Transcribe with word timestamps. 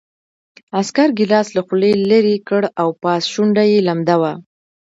عسکر 0.79 1.09
ګیلاس 1.17 1.47
له 1.55 1.61
خولې 1.65 1.91
لېرې 2.09 2.37
کړ 2.49 2.61
او 2.81 2.89
پاس 3.03 3.23
شونډه 3.33 3.63
یې 3.71 3.79
لمده 3.87 4.15
وه 4.21 4.33